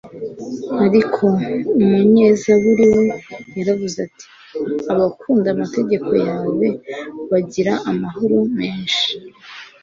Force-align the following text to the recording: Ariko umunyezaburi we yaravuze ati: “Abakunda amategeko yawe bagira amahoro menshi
Ariko 0.85 1.23
umunyezaburi 1.81 2.85
we 2.95 3.03
yaravuze 3.57 3.97
ati: 4.07 4.25
“Abakunda 4.91 5.47
amategeko 5.55 6.09
yawe 6.27 6.67
bagira 7.31 7.73
amahoro 7.91 8.37
menshi 8.57 9.05